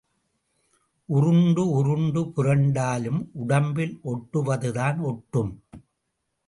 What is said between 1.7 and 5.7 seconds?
உருண்டு புரண்டாலும் உடம்பில் ஒட்டுவதுதான் ஒட்டும்.